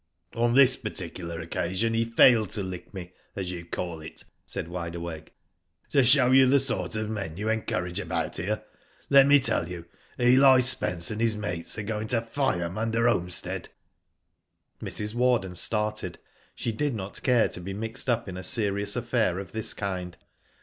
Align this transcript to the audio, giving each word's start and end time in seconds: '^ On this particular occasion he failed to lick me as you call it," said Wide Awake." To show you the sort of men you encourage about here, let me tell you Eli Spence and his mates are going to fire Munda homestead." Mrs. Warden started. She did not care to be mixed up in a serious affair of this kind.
'^ 0.33 0.41
On 0.41 0.55
this 0.55 0.75
particular 0.75 1.39
occasion 1.41 1.93
he 1.93 2.05
failed 2.05 2.49
to 2.53 2.63
lick 2.63 2.91
me 2.91 3.13
as 3.35 3.51
you 3.51 3.63
call 3.63 4.01
it," 4.01 4.23
said 4.47 4.67
Wide 4.67 4.95
Awake." 4.95 5.31
To 5.91 6.03
show 6.03 6.31
you 6.31 6.47
the 6.47 6.57
sort 6.59 6.95
of 6.95 7.07
men 7.07 7.37
you 7.37 7.49
encourage 7.49 7.99
about 7.99 8.37
here, 8.37 8.63
let 9.11 9.27
me 9.27 9.39
tell 9.39 9.67
you 9.69 9.85
Eli 10.19 10.61
Spence 10.61 11.11
and 11.11 11.21
his 11.21 11.37
mates 11.37 11.77
are 11.77 11.83
going 11.83 12.07
to 12.07 12.21
fire 12.21 12.67
Munda 12.67 13.03
homestead." 13.03 13.69
Mrs. 14.81 15.13
Warden 15.13 15.53
started. 15.53 16.17
She 16.55 16.71
did 16.71 16.95
not 16.95 17.21
care 17.21 17.47
to 17.49 17.59
be 17.61 17.75
mixed 17.75 18.09
up 18.09 18.27
in 18.27 18.37
a 18.37 18.41
serious 18.41 18.95
affair 18.95 19.37
of 19.37 19.51
this 19.51 19.71
kind. 19.75 20.17